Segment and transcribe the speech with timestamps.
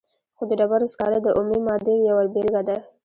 [0.37, 2.77] خو د ډبرو سکاره د اومې مادې یوه بیلګه ده.